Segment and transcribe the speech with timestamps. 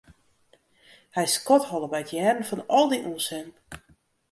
[1.15, 3.47] Hy skodholle by it hearren fan al dy ûnsin.